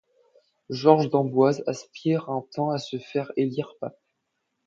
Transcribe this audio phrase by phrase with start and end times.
[0.71, 3.99] Georges d'Amboise aspire un temps à se faire élire pape.